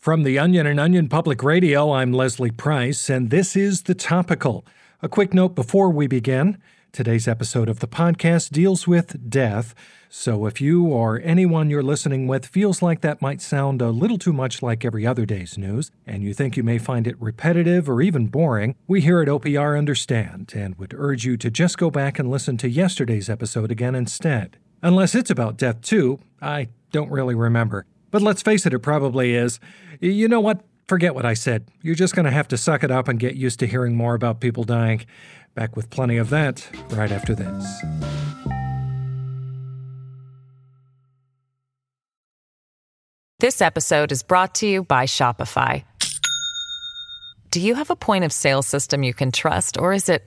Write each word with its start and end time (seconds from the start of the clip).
From 0.00 0.22
the 0.22 0.38
Onion 0.38 0.66
and 0.66 0.80
Onion 0.80 1.10
Public 1.10 1.42
Radio, 1.42 1.92
I'm 1.92 2.10
Leslie 2.10 2.50
Price, 2.50 3.10
and 3.10 3.28
this 3.28 3.54
is 3.54 3.82
The 3.82 3.94
Topical. 3.94 4.64
A 5.02 5.10
quick 5.10 5.34
note 5.34 5.54
before 5.54 5.90
we 5.90 6.06
begin 6.06 6.56
today's 6.90 7.28
episode 7.28 7.68
of 7.68 7.80
the 7.80 7.86
podcast 7.86 8.48
deals 8.48 8.88
with 8.88 9.28
death. 9.28 9.74
So 10.08 10.46
if 10.46 10.58
you 10.58 10.86
or 10.86 11.20
anyone 11.22 11.68
you're 11.68 11.82
listening 11.82 12.26
with 12.26 12.46
feels 12.46 12.80
like 12.80 13.02
that 13.02 13.20
might 13.20 13.42
sound 13.42 13.82
a 13.82 13.90
little 13.90 14.16
too 14.16 14.32
much 14.32 14.62
like 14.62 14.86
every 14.86 15.06
other 15.06 15.26
day's 15.26 15.58
news, 15.58 15.90
and 16.06 16.22
you 16.22 16.32
think 16.32 16.56
you 16.56 16.62
may 16.62 16.78
find 16.78 17.06
it 17.06 17.20
repetitive 17.20 17.86
or 17.86 18.00
even 18.00 18.28
boring, 18.28 18.76
we 18.86 19.02
here 19.02 19.20
at 19.20 19.28
OPR 19.28 19.76
understand 19.76 20.50
and 20.56 20.76
would 20.76 20.94
urge 20.96 21.26
you 21.26 21.36
to 21.36 21.50
just 21.50 21.76
go 21.76 21.90
back 21.90 22.18
and 22.18 22.30
listen 22.30 22.56
to 22.56 22.70
yesterday's 22.70 23.28
episode 23.28 23.70
again 23.70 23.94
instead. 23.94 24.56
Unless 24.80 25.14
it's 25.14 25.30
about 25.30 25.58
death 25.58 25.82
too, 25.82 26.20
I 26.40 26.68
don't 26.90 27.10
really 27.10 27.34
remember. 27.34 27.84
But 28.10 28.22
let's 28.22 28.42
face 28.42 28.66
it, 28.66 28.74
it 28.74 28.80
probably 28.80 29.34
is. 29.34 29.60
You 30.00 30.28
know 30.28 30.40
what? 30.40 30.62
Forget 30.88 31.14
what 31.14 31.24
I 31.24 31.34
said. 31.34 31.68
You're 31.82 31.94
just 31.94 32.16
going 32.16 32.24
to 32.24 32.32
have 32.32 32.48
to 32.48 32.56
suck 32.56 32.82
it 32.82 32.90
up 32.90 33.06
and 33.06 33.20
get 33.20 33.36
used 33.36 33.60
to 33.60 33.66
hearing 33.66 33.96
more 33.96 34.14
about 34.14 34.40
people 34.40 34.64
dying. 34.64 35.06
Back 35.54 35.76
with 35.76 35.90
plenty 35.90 36.16
of 36.16 36.30
that 36.30 36.68
right 36.90 37.12
after 37.12 37.34
this. 37.34 37.82
This 43.38 43.62
episode 43.62 44.12
is 44.12 44.22
brought 44.22 44.56
to 44.56 44.66
you 44.66 44.82
by 44.82 45.06
Shopify. 45.06 45.84
Do 47.50 47.60
you 47.60 47.74
have 47.74 47.90
a 47.90 47.96
point 47.96 48.24
of 48.24 48.32
sale 48.32 48.62
system 48.62 49.02
you 49.02 49.14
can 49.14 49.32
trust, 49.32 49.78
or 49.78 49.92
is 49.92 50.08
it 50.08 50.22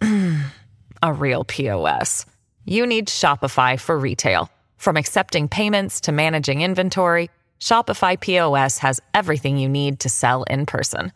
a 1.02 1.12
real 1.12 1.44
POS? 1.44 2.26
You 2.64 2.86
need 2.86 3.08
Shopify 3.08 3.78
for 3.78 3.98
retail. 3.98 4.48
From 4.76 4.96
accepting 4.96 5.48
payments 5.48 6.00
to 6.02 6.12
managing 6.12 6.62
inventory, 6.62 7.30
Shopify 7.60 8.20
POS 8.20 8.78
has 8.78 9.00
everything 9.14 9.58
you 9.58 9.68
need 9.68 9.98
to 10.00 10.08
sell 10.08 10.42
in 10.44 10.66
person. 10.66 11.12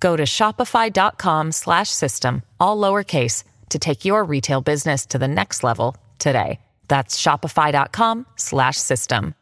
Go 0.00 0.16
to 0.16 0.24
shopify.com/system 0.24 2.42
all 2.60 2.78
lowercase 2.78 3.44
to 3.70 3.78
take 3.78 4.04
your 4.04 4.22
retail 4.24 4.60
business 4.60 5.06
to 5.06 5.18
the 5.18 5.28
next 5.28 5.64
level 5.64 5.96
today. 6.18 6.60
That's 6.88 7.20
shopify.com/system. 7.20 9.34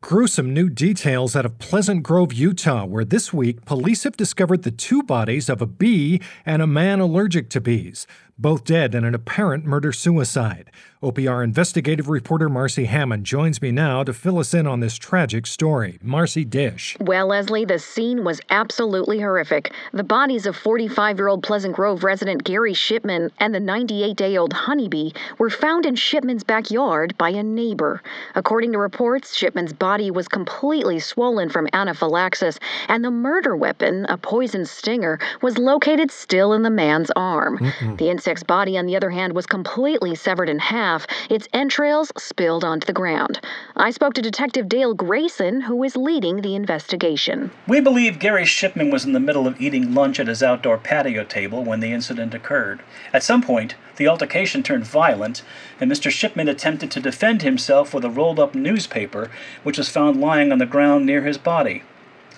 Gruesome 0.00 0.52
new 0.52 0.68
details 0.68 1.36
out 1.36 1.46
of 1.46 1.60
Pleasant 1.60 2.02
Grove, 2.02 2.32
Utah, 2.32 2.84
where 2.84 3.04
this 3.04 3.32
week 3.32 3.64
police 3.64 4.02
have 4.02 4.16
discovered 4.16 4.64
the 4.64 4.72
two 4.72 5.04
bodies 5.04 5.48
of 5.48 5.62
a 5.62 5.66
bee 5.66 6.20
and 6.44 6.60
a 6.60 6.66
man 6.66 6.98
allergic 6.98 7.48
to 7.50 7.60
bees, 7.60 8.08
both 8.38 8.64
dead 8.64 8.94
in 8.94 9.04
an 9.04 9.14
apparent 9.14 9.64
murder 9.64 9.92
suicide. 9.92 10.70
OPR 11.02 11.42
investigative 11.42 12.08
reporter 12.08 12.48
Marcy 12.48 12.84
Hammond 12.84 13.26
joins 13.26 13.60
me 13.60 13.72
now 13.72 14.04
to 14.04 14.12
fill 14.12 14.38
us 14.38 14.54
in 14.54 14.68
on 14.68 14.78
this 14.78 14.96
tragic 14.96 15.48
story. 15.48 15.98
Marcy 16.00 16.44
Dish. 16.44 16.96
Well, 17.00 17.26
Leslie, 17.26 17.64
the 17.64 17.80
scene 17.80 18.22
was 18.22 18.40
absolutely 18.50 19.18
horrific. 19.18 19.72
The 19.92 20.04
bodies 20.04 20.46
of 20.46 20.54
45 20.54 21.18
year 21.18 21.26
old 21.26 21.42
Pleasant 21.42 21.74
Grove 21.74 22.04
resident 22.04 22.44
Gary 22.44 22.72
Shipman 22.72 23.32
and 23.38 23.52
the 23.52 23.58
98 23.58 24.16
day 24.16 24.36
old 24.36 24.52
Honeybee 24.52 25.10
were 25.38 25.50
found 25.50 25.86
in 25.86 25.96
Shipman's 25.96 26.44
backyard 26.44 27.18
by 27.18 27.30
a 27.30 27.42
neighbor. 27.42 28.00
According 28.36 28.70
to 28.70 28.78
reports, 28.78 29.34
Shipman's 29.34 29.72
body 29.72 30.12
was 30.12 30.28
completely 30.28 31.00
swollen 31.00 31.50
from 31.50 31.68
anaphylaxis, 31.72 32.60
and 32.86 33.04
the 33.04 33.10
murder 33.10 33.56
weapon, 33.56 34.06
a 34.08 34.16
poison 34.16 34.64
stinger, 34.64 35.18
was 35.40 35.58
located 35.58 36.12
still 36.12 36.52
in 36.52 36.62
the 36.62 36.70
man's 36.70 37.10
arm. 37.16 37.58
Mm-mm. 37.58 37.98
The 37.98 38.08
insect's 38.22 38.44
body, 38.44 38.78
on 38.78 38.86
the 38.86 38.94
other 38.94 39.10
hand, 39.10 39.32
was 39.32 39.46
completely 39.46 40.14
severed 40.14 40.48
in 40.48 40.60
half 40.60 41.08
its 41.28 41.48
entrails 41.52 42.12
spilled 42.16 42.62
onto 42.62 42.86
the 42.86 42.92
ground. 42.92 43.40
I 43.74 43.90
spoke 43.90 44.14
to 44.14 44.22
Detective 44.22 44.68
Dale 44.68 44.94
Grayson, 44.94 45.62
who 45.62 45.82
is 45.82 45.96
leading 45.96 46.36
the 46.36 46.54
investigation. 46.54 47.50
We 47.66 47.80
believe 47.80 48.20
Gary 48.20 48.44
Shipman 48.44 48.92
was 48.92 49.04
in 49.04 49.12
the 49.12 49.18
middle 49.18 49.48
of 49.48 49.60
eating 49.60 49.92
lunch 49.92 50.20
at 50.20 50.28
his 50.28 50.40
outdoor 50.40 50.78
patio 50.78 51.24
table 51.24 51.64
when 51.64 51.80
the 51.80 51.92
incident 51.92 52.32
occurred. 52.32 52.80
At 53.12 53.24
some 53.24 53.42
point, 53.42 53.74
the 53.96 54.06
altercation 54.06 54.62
turned 54.62 54.84
violent, 54.86 55.42
and 55.80 55.90
Mr. 55.90 56.08
Shipman 56.08 56.48
attempted 56.48 56.92
to 56.92 57.00
defend 57.00 57.42
himself 57.42 57.92
with 57.92 58.04
a 58.04 58.10
rolled 58.10 58.38
up 58.38 58.54
newspaper, 58.54 59.32
which 59.64 59.78
was 59.78 59.88
found 59.88 60.20
lying 60.20 60.52
on 60.52 60.58
the 60.58 60.64
ground 60.66 61.06
near 61.06 61.22
his 61.22 61.38
body. 61.38 61.82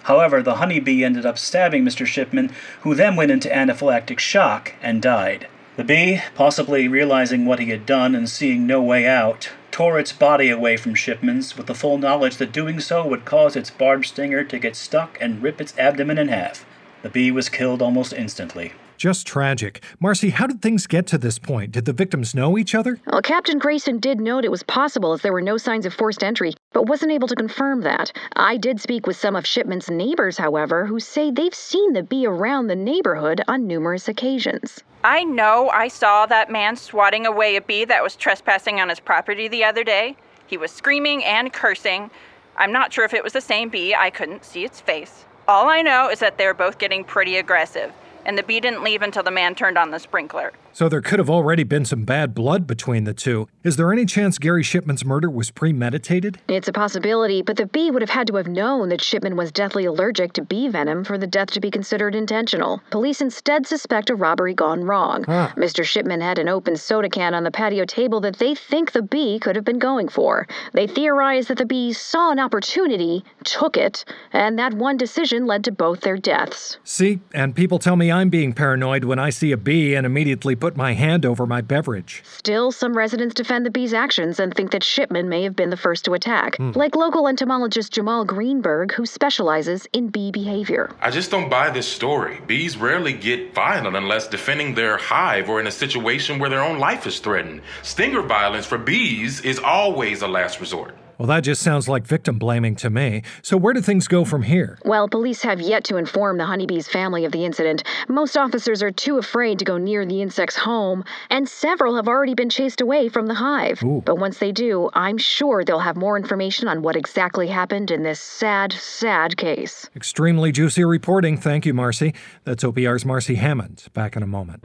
However, 0.05 0.43
the 0.43 0.55
honeybee 0.55 1.05
ended 1.05 1.27
up 1.27 1.37
stabbing 1.37 1.84
Mr. 1.84 2.06
Shipman, 2.06 2.53
who 2.81 2.94
then 2.94 3.17
went 3.17 3.31
into 3.31 3.50
anaphylactic 3.50 4.19
shock 4.19 4.73
and 4.83 5.03
died. 5.03 5.47
The 5.77 5.83
bee, 5.83 6.21
possibly 6.37 6.87
realizing 6.87 7.47
what 7.47 7.59
he 7.59 7.71
had 7.71 7.85
done 7.85 8.15
and 8.15 8.29
seeing 8.29 8.65
no 8.65 8.81
way 8.81 9.09
out, 9.09 9.51
tore 9.73 9.99
its 9.99 10.12
body 10.12 10.49
away 10.49 10.77
from 10.77 10.95
Shipman's 10.95 11.57
with 11.57 11.67
the 11.67 11.75
full 11.75 11.99
knowledge 11.99 12.37
that 12.37 12.53
doing 12.53 12.79
so 12.79 13.05
would 13.05 13.25
cause 13.25 13.57
its 13.57 13.71
barbed 13.71 14.07
stinger 14.07 14.45
to 14.45 14.59
get 14.61 14.77
stuck 14.77 15.19
and 15.21 15.43
rip 15.43 15.61
its 15.61 15.77
abdomen 15.77 16.17
in 16.17 16.29
half. 16.29 16.65
The 17.03 17.09
bee 17.09 17.33
was 17.33 17.49
killed 17.49 17.83
almost 17.83 18.12
instantly. 18.12 18.73
Just 18.97 19.27
tragic. 19.27 19.82
Marcy, 19.99 20.31
how 20.31 20.47
did 20.47 20.62
things 20.62 20.87
get 20.87 21.06
to 21.09 21.19
this 21.19 21.38
point? 21.38 21.72
Did 21.72 21.84
the 21.84 21.93
victims 21.93 22.34
know 22.34 22.56
each 22.56 22.75
other? 22.75 23.00
Well, 23.06 23.22
Captain 23.22 23.59
Grayson 23.59 23.99
did 23.99 24.21
note 24.21 24.44
it 24.44 24.50
was 24.50 24.62
possible 24.62 25.12
as 25.12 25.22
there 25.22 25.32
were 25.32 25.43
no 25.43 25.56
signs 25.56 25.84
of 25.84 25.93
forced 25.93 26.22
entry, 26.22 26.55
but 26.72 26.88
wasn't 26.88 27.12
able 27.12 27.28
to 27.28 27.34
confirm 27.34 27.81
that. 27.82 28.12
I 28.37 28.56
did 28.56 28.81
speak 28.81 29.06
with 29.06 29.16
some 29.16 29.34
of 29.34 29.47
Shipman's 29.47 29.91
neighbors, 29.91 30.38
however, 30.38 30.87
who 30.87 31.00
say 31.00 31.31
they've 31.31 31.55
seen 31.55 31.93
the 31.93 32.03
bee 32.03 32.27
around 32.27 32.69
the 32.69 32.77
neighborhood 32.77 33.43
on 33.49 33.66
numerous 33.66 34.09
occasions. 34.09 34.82
I 35.03 35.25
know 35.25 35.69
I 35.71 35.88
saw 35.88 36.26
that 36.26 36.50
man 36.50 36.76
swatting 36.76 37.26
away 37.26 37.56
a 37.56 37.61
bee 37.61 37.84
that 37.87 38.03
was 38.03 38.16
trespassing 38.16 38.81
on 38.81 38.88
his 38.88 39.00
property 39.00 39.49
the 39.49 39.65
other 39.65 39.84
day. 39.84 40.16
He 40.47 40.56
was 40.56 40.71
screaming 40.71 41.25
and 41.25 41.53
cursing. 41.53 42.11
I'm 42.56 42.72
not 42.72 42.93
sure 42.93 43.05
if 43.05 43.15
it 43.15 43.25
was 43.25 43.32
the 43.32 43.41
same 43.41 43.69
bee, 43.69 43.94
I 43.94 44.11
couldn't 44.11 44.44
see 44.44 44.65
its 44.65 44.81
face. 44.81 45.25
All 45.49 45.69
I 45.69 45.82
know 45.82 46.09
is 46.09 46.21
that 46.21 46.38
they're 46.38 46.55
both 46.55 46.78
getting 46.78 47.05
pretty 47.05 47.37
aggressive 47.37 47.93
and 48.25 48.39
the 48.39 48.43
bee 48.43 48.61
didn't 48.61 48.83
leave 48.83 49.03
until 49.03 49.23
the 49.23 49.31
man 49.31 49.55
turned 49.55 49.79
on 49.79 49.91
the 49.91 49.99
sprinkler. 49.99 50.53
So 50.75 50.89
there 50.89 51.01
could 51.01 51.21
have 51.21 51.31
already 51.31 51.62
been 51.62 51.85
some 51.85 52.03
bad 52.03 52.35
blood 52.35 52.67
between 52.67 53.05
the 53.05 53.15
two. 53.15 53.47
Is 53.62 53.77
there 53.77 53.93
any 53.93 54.05
chance 54.05 54.39
Gary 54.39 54.65
Shipman's 54.65 55.05
murder 55.05 55.31
was 55.31 55.53
premeditated? 55.53 56.41
It's 56.49 56.67
a 56.67 56.73
possibility, 56.73 57.43
but 57.43 57.57
the 57.57 57.67
bee 57.67 57.93
would 57.93 58.03
have 58.03 58.11
had 58.11 58.27
to 58.27 58.35
have 58.35 58.49
known 58.49 58.89
that 58.89 59.01
Shipman 59.01 59.37
was 59.37 59.53
deathly 59.53 59.85
allergic 59.85 60.33
to 60.33 60.43
bee 60.43 60.67
venom 60.67 61.05
for 61.05 61.17
the 61.17 61.29
death 61.29 61.53
to 61.53 61.61
be 61.61 61.71
considered 61.71 62.17
intentional. 62.17 62.83
Police 62.91 63.21
instead 63.21 63.69
suspect 63.69 64.11
a 64.11 64.17
robbery 64.17 64.53
gone 64.53 64.83
wrong. 64.83 65.25
Ah. 65.29 65.53
Huh. 65.55 65.61
Mr. 65.61 65.85
Shipman 65.85 66.21
had 66.21 66.41
an 66.41 66.49
open 66.49 66.75
soda 66.75 67.09
can 67.09 67.35
on 67.35 67.45
the 67.45 67.53
patio 67.53 67.85
table 67.85 68.21
that 68.23 68.39
they 68.39 68.56
think 68.56 68.91
the 68.91 69.03
bee 69.03 69.39
could 69.39 69.55
have 69.55 69.65
been 69.65 69.79
going 69.79 70.09
for. 70.09 70.49
They 70.73 70.89
theorize 70.89 71.47
that 71.47 71.59
the 71.59 71.67
bee 71.67 71.93
saw 71.93 72.33
an 72.33 72.41
opportunity, 72.41 73.23
took 73.45 73.77
it, 73.77 74.05
and 74.33 74.59
that 74.59 74.75
one 74.75 74.97
decision 74.97 75.47
led 75.47 75.62
to 75.65 75.71
both 75.71 76.01
their 76.01 76.17
deaths. 76.17 76.79
See, 76.83 77.21
and 77.33 77.55
people 77.55 77.79
tell 77.79 77.95
me 77.95 78.11
I'm 78.11 78.29
being 78.29 78.53
paranoid 78.53 79.05
when 79.05 79.21
I 79.21 79.31
see 79.31 79.53
a 79.53 79.56
bee 79.56 79.95
and 79.95 80.05
immediately 80.05 80.56
put 80.64 80.76
my 80.78 80.94
hand 80.94 81.26
over 81.26 81.44
my 81.47 81.60
beverage. 81.60 82.22
Still, 82.25 82.72
some 82.72 82.97
residents 82.97 83.34
defend 83.34 83.66
the 83.66 83.70
bee's 83.70 83.92
actions 83.92 84.41
and 84.41 84.54
think 84.54 84.70
that 84.70 84.82
Shipman 84.82 85.28
may 85.28 85.42
have 85.42 85.54
been 85.54 85.69
the 85.69 85.76
first 85.76 86.06
to 86.06 86.14
attack, 86.14 86.56
mm. 86.56 86.75
like 86.75 86.97
local 86.97 87.28
entomologist 87.28 87.92
Jamal 87.92 88.25
Greenberg, 88.25 88.91
who 88.92 89.04
specializes 89.04 89.86
in 89.92 90.08
bee 90.08 90.32
behavior. 90.32 90.91
I 91.02 91.10
just 91.10 91.30
don't 91.30 91.50
buy 91.50 91.69
this 91.69 91.86
story. 91.86 92.41
Bees 92.47 92.78
rarely 92.78 93.12
get 93.12 93.54
violent 93.54 93.94
unless 93.94 94.26
defending 94.26 94.75
their 94.75 94.97
hive 94.97 95.50
or 95.50 95.60
in 95.60 95.66
a 95.66 95.70
situation 95.70 96.38
where 96.38 96.48
their 96.48 96.64
own 96.64 96.78
life 96.78 97.06
is 97.06 97.19
threatened. 97.19 97.60
Stinger 97.82 98.22
violence 98.22 98.64
for 98.64 98.78
bees 98.78 99.42
is 99.42 99.58
always 99.58 100.22
a 100.22 100.28
last 100.28 100.60
resort. 100.60 100.96
Well, 101.19 101.28
that 101.28 101.41
just 101.41 101.62
sounds 101.62 101.88
like 101.88 102.06
victim 102.06 102.38
blaming 102.38 102.75
to 102.76 102.91
me. 102.91 103.22
So, 103.42 103.56
where 103.56 103.72
do 103.72 103.80
things 103.80 104.08
go 104.08 104.25
from 104.25 104.42
here? 104.42 104.78
Well, 104.84 105.08
police 105.08 105.42
have 105.42 105.60
yet 105.60 105.84
to 105.84 105.97
inform 105.97 106.38
the 106.38 106.47
honeybee's 106.47 106.88
family 106.88 107.25
of 107.25 107.32
the 107.32 107.44
incident. 107.44 107.84
Most 108.08 108.36
officers 108.36 108.82
are 108.82 108.91
too 108.91 109.19
afraid 109.19 109.58
to 109.60 109.64
go 109.64 109.78
near 109.78 110.04
the 110.04 110.22
insect's 110.22 110.56
home, 110.56 111.04
and 111.30 111.48
several 111.48 111.97
have 111.97 112.08
already 112.08 112.34
been 112.34 112.50
chased 112.50 112.80
away 112.80 113.08
from 113.08 113.26
the 113.26 113.34
hive. 113.34 113.82
Ooh. 113.82 114.02
But 114.04 114.16
once 114.16 114.38
they 114.38 114.52
do, 114.52 114.91
I'm 114.94 115.19
sure 115.19 115.64
they'll 115.64 115.78
have 115.78 115.97
more 115.97 116.16
information 116.16 116.69
on 116.69 116.82
what 116.82 116.97
exactly 116.97 117.46
happened 117.46 117.91
in 117.91 118.02
this 118.02 118.20
sad, 118.20 118.72
sad 118.72 119.36
case. 119.36 119.88
Extremely 119.94 120.52
juicy 120.52 120.84
reporting. 120.84 121.37
Thank 121.37 121.67
you, 121.67 121.75
Marcy. 121.75 122.14
That's 122.44 122.64
OPR's 122.64 123.05
Marcy 123.05 123.37
Hammond. 123.37 123.84
Back 123.94 124.17
in 124.17 124.22
a 124.22 124.26
moment. 124.26 124.64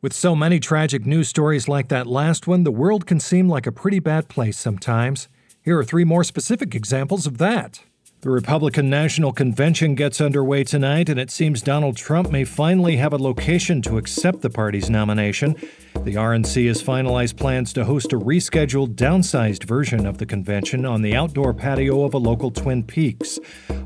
With 0.00 0.12
so 0.12 0.36
many 0.36 0.60
tragic 0.60 1.04
news 1.06 1.28
stories 1.28 1.66
like 1.66 1.88
that 1.88 2.06
last 2.06 2.46
one, 2.46 2.62
the 2.62 2.70
world 2.70 3.04
can 3.04 3.18
seem 3.18 3.48
like 3.48 3.66
a 3.66 3.72
pretty 3.72 3.98
bad 3.98 4.28
place 4.28 4.56
sometimes. 4.56 5.26
Here 5.60 5.76
are 5.76 5.82
three 5.82 6.04
more 6.04 6.22
specific 6.22 6.72
examples 6.72 7.26
of 7.26 7.38
that. 7.38 7.80
The 8.20 8.30
Republican 8.30 8.88
National 8.88 9.32
Convention 9.32 9.96
gets 9.96 10.20
underway 10.20 10.62
tonight, 10.62 11.08
and 11.08 11.18
it 11.18 11.32
seems 11.32 11.62
Donald 11.62 11.96
Trump 11.96 12.30
may 12.30 12.44
finally 12.44 12.96
have 12.96 13.12
a 13.12 13.18
location 13.18 13.82
to 13.82 13.98
accept 13.98 14.40
the 14.40 14.50
party's 14.50 14.88
nomination. 14.88 15.56
The 15.94 16.14
RNC 16.14 16.68
has 16.68 16.80
finalized 16.80 17.36
plans 17.36 17.72
to 17.72 17.84
host 17.84 18.12
a 18.12 18.18
rescheduled, 18.18 18.94
downsized 18.94 19.64
version 19.64 20.06
of 20.06 20.18
the 20.18 20.26
convention 20.26 20.86
on 20.86 21.02
the 21.02 21.16
outdoor 21.16 21.52
patio 21.54 22.04
of 22.04 22.14
a 22.14 22.18
local 22.18 22.52
Twin 22.52 22.84
Peaks. 22.84 23.40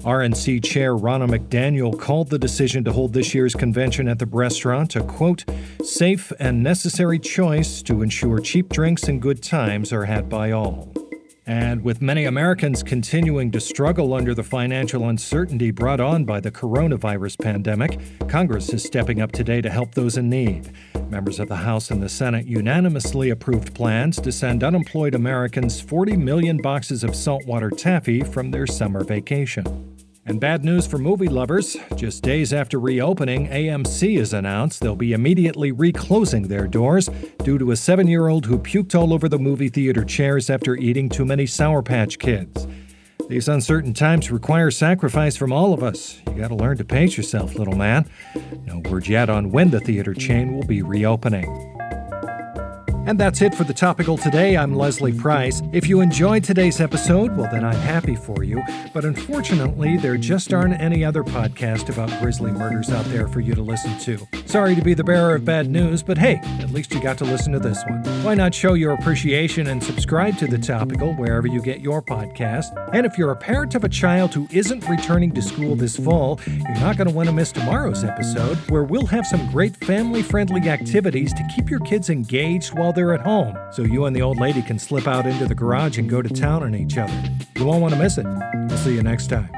RNC 0.04 0.64
Chair 0.64 0.96
Ronna 0.96 1.28
McDaniel 1.28 1.96
called 1.96 2.28
the 2.28 2.38
decision 2.38 2.82
to 2.84 2.92
hold 2.92 3.12
this 3.12 3.34
year's 3.34 3.54
convention 3.54 4.08
at 4.08 4.18
the 4.18 4.26
restaurant 4.26 4.96
a 4.96 5.02
quote, 5.04 5.44
safe 5.84 6.32
and 6.40 6.60
necessary 6.60 7.20
choice 7.20 7.82
to 7.82 8.02
ensure 8.02 8.40
cheap 8.40 8.68
drinks 8.68 9.04
and 9.04 9.22
good 9.22 9.40
times 9.44 9.92
are 9.92 10.04
had 10.04 10.28
by 10.28 10.50
all. 10.50 10.92
And 11.46 11.82
with 11.82 12.02
many 12.02 12.24
Americans 12.24 12.82
continuing 12.82 13.52
to 13.52 13.60
struggle 13.60 14.14
under 14.14 14.34
the 14.34 14.42
financial 14.42 15.08
uncertainty 15.08 15.70
brought 15.70 16.00
on 16.00 16.24
by 16.24 16.40
the 16.40 16.50
coronavirus 16.50 17.40
pandemic, 17.40 18.00
Congress 18.28 18.72
is 18.72 18.82
stepping 18.82 19.20
up 19.20 19.30
today 19.30 19.60
to 19.60 19.70
help 19.70 19.94
those 19.94 20.16
in 20.16 20.28
need. 20.28 20.72
Members 21.08 21.38
of 21.38 21.48
the 21.48 21.56
House 21.56 21.90
and 21.90 22.02
the 22.02 22.08
Senate 22.08 22.46
unanimously 22.46 23.30
approved 23.30 23.74
plans 23.74 24.20
to 24.20 24.32
send 24.32 24.64
unemployed 24.64 25.14
Americans 25.14 25.80
40 25.80 26.16
million 26.16 26.58
boxes 26.58 27.04
of 27.04 27.14
saltwater 27.14 27.70
taffy 27.70 28.22
from 28.22 28.50
their 28.50 28.66
summer 28.66 29.04
vacation. 29.04 29.91
And 30.24 30.38
bad 30.38 30.64
news 30.64 30.86
for 30.86 30.98
movie 30.98 31.28
lovers. 31.28 31.76
Just 31.96 32.22
days 32.22 32.52
after 32.52 32.78
reopening, 32.78 33.48
AMC 33.48 34.18
has 34.18 34.32
announced 34.32 34.80
they'll 34.80 34.94
be 34.94 35.12
immediately 35.12 35.72
reclosing 35.72 36.46
their 36.46 36.68
doors 36.68 37.10
due 37.42 37.58
to 37.58 37.72
a 37.72 37.76
seven 37.76 38.06
year 38.06 38.28
old 38.28 38.46
who 38.46 38.58
puked 38.58 38.94
all 38.94 39.12
over 39.12 39.28
the 39.28 39.38
movie 39.38 39.68
theater 39.68 40.04
chairs 40.04 40.48
after 40.48 40.76
eating 40.76 41.08
too 41.08 41.24
many 41.24 41.44
Sour 41.44 41.82
Patch 41.82 42.20
Kids. 42.20 42.68
These 43.28 43.48
uncertain 43.48 43.94
times 43.94 44.30
require 44.30 44.70
sacrifice 44.70 45.36
from 45.36 45.52
all 45.52 45.72
of 45.72 45.82
us. 45.82 46.20
You 46.28 46.34
gotta 46.34 46.54
learn 46.54 46.76
to 46.76 46.84
pace 46.84 47.16
yourself, 47.16 47.56
little 47.56 47.76
man. 47.76 48.08
No 48.66 48.78
word 48.90 49.08
yet 49.08 49.28
on 49.28 49.50
when 49.50 49.70
the 49.70 49.80
theater 49.80 50.14
chain 50.14 50.54
will 50.54 50.66
be 50.66 50.82
reopening. 50.82 51.71
And 53.04 53.18
that's 53.18 53.42
it 53.42 53.52
for 53.56 53.64
the 53.64 53.74
topical 53.74 54.16
today. 54.16 54.56
I'm 54.56 54.76
Leslie 54.76 55.12
Price. 55.12 55.60
If 55.72 55.88
you 55.88 56.00
enjoyed 56.00 56.44
today's 56.44 56.80
episode, 56.80 57.36
well, 57.36 57.50
then 57.50 57.64
I'm 57.64 57.74
happy 57.74 58.14
for 58.14 58.44
you. 58.44 58.62
But 58.94 59.04
unfortunately, 59.04 59.96
there 59.96 60.16
just 60.16 60.54
aren't 60.54 60.80
any 60.80 61.04
other 61.04 61.24
podcast 61.24 61.88
about 61.88 62.16
grisly 62.20 62.52
murders 62.52 62.90
out 62.90 63.04
there 63.06 63.26
for 63.26 63.40
you 63.40 63.56
to 63.56 63.60
listen 63.62 63.98
to. 64.00 64.24
Sorry 64.46 64.76
to 64.76 64.82
be 64.82 64.94
the 64.94 65.02
bearer 65.02 65.34
of 65.34 65.44
bad 65.44 65.68
news, 65.68 66.00
but 66.00 66.16
hey, 66.16 66.36
at 66.60 66.70
least 66.70 66.94
you 66.94 67.02
got 67.02 67.18
to 67.18 67.24
listen 67.24 67.52
to 67.54 67.58
this 67.58 67.82
one. 67.88 68.04
Why 68.22 68.34
not 68.34 68.54
show 68.54 68.74
your 68.74 68.92
appreciation 68.92 69.66
and 69.66 69.82
subscribe 69.82 70.38
to 70.38 70.46
the 70.46 70.58
topical 70.58 71.12
wherever 71.14 71.48
you 71.48 71.60
get 71.60 71.80
your 71.80 72.02
podcast? 72.02 72.66
And 72.94 73.04
if 73.04 73.18
you're 73.18 73.32
a 73.32 73.36
parent 73.36 73.74
of 73.74 73.82
a 73.82 73.88
child 73.88 74.32
who 74.32 74.46
isn't 74.52 74.88
returning 74.88 75.32
to 75.32 75.42
school 75.42 75.74
this 75.74 75.96
fall, 75.96 76.38
you're 76.46 76.74
not 76.74 76.96
going 76.98 77.08
to 77.08 77.14
want 77.14 77.28
to 77.28 77.34
miss 77.34 77.50
tomorrow's 77.50 78.04
episode, 78.04 78.58
where 78.70 78.84
we'll 78.84 79.06
have 79.06 79.26
some 79.26 79.50
great 79.50 79.74
family 79.78 80.22
friendly 80.22 80.68
activities 80.68 81.32
to 81.32 81.42
keep 81.56 81.68
your 81.68 81.80
kids 81.80 82.08
engaged 82.08 82.78
while 82.78 82.91
while 82.92 82.96
they're 82.96 83.14
at 83.14 83.22
home, 83.22 83.56
so 83.72 83.82
you 83.82 84.04
and 84.04 84.14
the 84.14 84.20
old 84.20 84.38
lady 84.38 84.60
can 84.60 84.78
slip 84.78 85.06
out 85.06 85.24
into 85.24 85.46
the 85.46 85.54
garage 85.54 85.96
and 85.96 86.10
go 86.10 86.20
to 86.20 86.28
town 86.28 86.62
on 86.62 86.74
each 86.74 86.98
other. 86.98 87.14
You 87.56 87.64
won't 87.64 87.80
want 87.80 87.94
to 87.94 88.00
miss 88.00 88.18
it. 88.18 88.26
We'll 88.26 88.78
see 88.78 88.94
you 88.94 89.02
next 89.02 89.28
time. 89.28 89.48